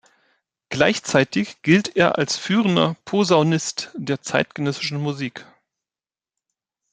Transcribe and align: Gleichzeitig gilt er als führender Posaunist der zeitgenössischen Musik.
Gleichzeitig 0.69 1.61
gilt 1.61 1.95
er 1.95 2.17
als 2.17 2.35
führender 2.35 2.95
Posaunist 3.05 3.91
der 3.93 4.19
zeitgenössischen 4.23 4.99
Musik. 4.99 5.45